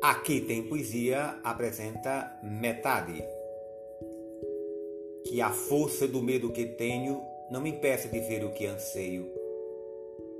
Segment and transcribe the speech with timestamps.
[0.00, 3.20] Aqui tem poesia apresenta metade.
[5.26, 9.26] Que a força do medo que tenho não me impeça de ver o que anseio.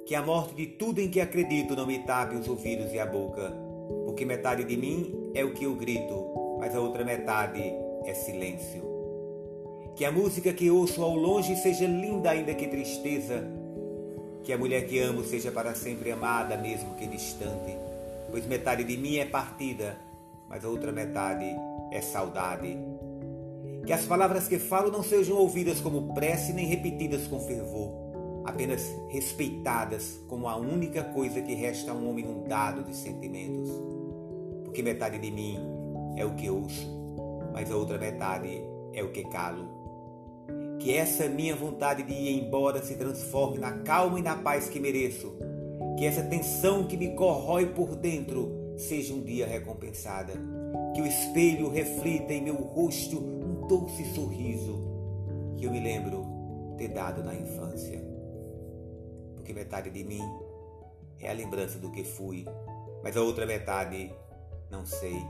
[0.06, 3.04] Que a morte de tudo em que acredito não me tape os ouvidos e a
[3.04, 3.52] boca,
[4.04, 7.60] porque metade de mim é o que eu grito, mas a outra metade
[8.04, 8.84] é silêncio.
[9.96, 13.44] Que a música que ouço ao longe seja linda ainda que tristeza.
[14.44, 17.87] Que a mulher que amo seja para sempre amada, mesmo que distante
[18.30, 19.98] pois metade de mim é partida,
[20.48, 21.46] mas a outra metade
[21.90, 22.78] é saudade.
[23.84, 27.92] Que as palavras que falo não sejam ouvidas como prece nem repetidas com fervor,
[28.44, 33.70] apenas respeitadas como a única coisa que resta a um homem inundado de sentimentos.
[34.64, 35.58] Porque metade de mim
[36.16, 36.86] é o que ouço,
[37.52, 39.68] mas a outra metade é o que calo.
[40.78, 44.78] Que essa minha vontade de ir embora se transforme na calma e na paz que
[44.78, 45.47] mereço
[45.98, 50.32] que essa tensão que me corrói por dentro seja um dia recompensada.
[50.94, 54.78] Que o espelho reflita em meu rosto um doce sorriso
[55.56, 56.24] que eu me lembro
[56.78, 58.00] ter dado na infância.
[59.34, 60.22] Porque metade de mim
[61.18, 62.46] é a lembrança do que fui,
[63.02, 64.14] mas a outra metade
[64.70, 65.20] não sei.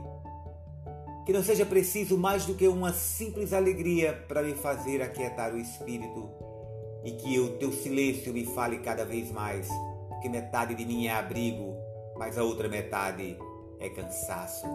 [1.25, 5.57] Que não seja preciso mais do que uma simples alegria para me fazer aquietar o
[5.57, 6.29] espírito
[7.03, 9.67] e que o teu silêncio me fale cada vez mais
[10.21, 11.75] que metade de mim é abrigo,
[12.17, 13.37] mas a outra metade
[13.79, 14.67] é cansaço.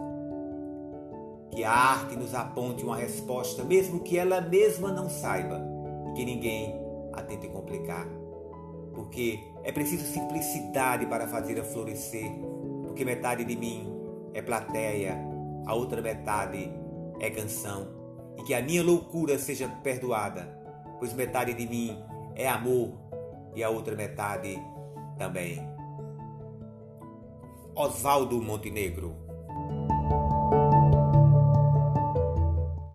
[1.51, 5.61] Que a arte nos aponte uma resposta, mesmo que ela mesma não saiba,
[6.09, 6.75] e que ninguém
[7.13, 8.07] a tente complicar.
[8.93, 12.29] Porque é preciso simplicidade para fazer a florescer,
[12.83, 13.93] porque metade de mim
[14.33, 15.17] é plateia,
[15.65, 16.71] a outra metade
[17.19, 17.87] é canção,
[18.37, 20.59] e que a minha loucura seja perdoada,
[20.99, 21.97] pois metade de mim
[22.35, 22.91] é amor
[23.55, 24.59] e a outra metade
[25.17, 25.61] também.
[27.75, 29.15] Oswaldo Montenegro